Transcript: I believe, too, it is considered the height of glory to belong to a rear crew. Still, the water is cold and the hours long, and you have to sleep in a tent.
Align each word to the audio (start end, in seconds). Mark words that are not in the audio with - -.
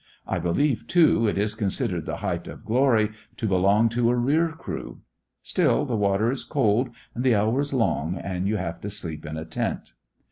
I 0.25 0.39
believe, 0.39 0.87
too, 0.87 1.27
it 1.27 1.37
is 1.37 1.53
considered 1.53 2.07
the 2.07 2.15
height 2.25 2.47
of 2.47 2.65
glory 2.65 3.11
to 3.37 3.45
belong 3.47 3.87
to 3.89 4.09
a 4.09 4.15
rear 4.15 4.49
crew. 4.51 5.01
Still, 5.43 5.85
the 5.85 5.95
water 5.95 6.31
is 6.31 6.43
cold 6.43 6.89
and 7.13 7.23
the 7.23 7.35
hours 7.35 7.71
long, 7.71 8.15
and 8.15 8.47
you 8.47 8.57
have 8.57 8.81
to 8.81 8.89
sleep 8.89 9.27
in 9.27 9.37
a 9.37 9.45
tent. 9.45 9.91